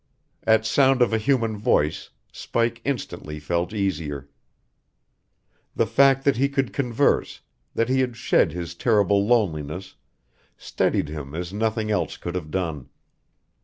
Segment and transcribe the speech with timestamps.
[0.47, 4.27] At sound of a human voice, Spike instantly felt easier.
[5.75, 7.41] The fact that he could converse,
[7.75, 9.93] that he had shed his terrible loneliness,
[10.57, 12.89] steadied him as nothing else could have done.